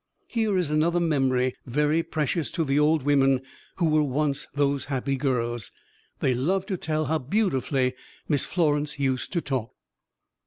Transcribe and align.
Here 0.25 0.57
is 0.57 0.71
another 0.71 0.99
memory 0.99 1.53
very 1.67 2.01
precious 2.01 2.49
to 2.53 2.63
the 2.63 2.79
old 2.79 3.03
women 3.03 3.41
who 3.75 3.87
were 3.87 4.01
once 4.01 4.47
those 4.55 4.85
happy 4.85 5.15
girls. 5.15 5.71
They 6.21 6.33
love 6.33 6.65
to 6.65 6.77
tell 6.77 7.05
"how 7.05 7.19
beautifully 7.19 7.93
Miss 8.27 8.43
Florence 8.43 8.97
used 8.97 9.31
to 9.33 9.41
talk." 9.41 9.73